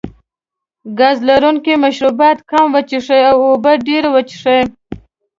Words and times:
ګاز 0.97 1.17
لرونکي 1.27 1.73
مشروبات 1.83 2.37
کم 2.49 2.65
وڅښه 2.73 3.17
او 3.31 3.37
اوبه 3.49 3.71
ډېرې 3.87 4.09
وڅښئ. 4.11 4.61